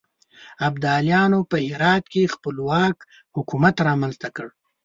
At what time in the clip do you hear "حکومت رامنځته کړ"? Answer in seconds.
3.35-4.47